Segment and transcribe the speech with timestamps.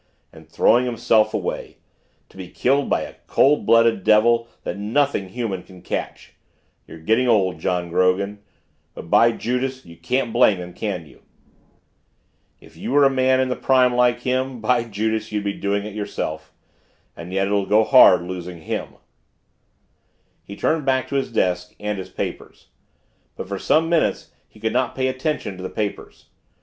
[0.33, 1.77] "And throwing himself away
[2.29, 6.33] to be killed by a cold blooded devil that nothing human can catch
[6.87, 8.39] you're getting old, John Grogan
[8.95, 11.21] but, by Judas, you can't blame him, can you?
[12.59, 15.85] If you were a man in the prime like him, by Judas, you'd be doing
[15.85, 16.51] it yourself.
[17.15, 18.95] And yet it'll go hard losing him"
[20.47, 22.69] He turned back to his desk and his papers.
[23.35, 26.25] But for some minutes he could not pay attention to the papers.